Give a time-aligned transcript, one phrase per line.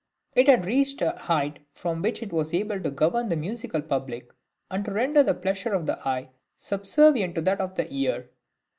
[0.35, 4.31] It had reached a height from which it was able to govern the musical public,
[4.71, 8.31] and to render the pleasure of the eye subservient to that of the ear.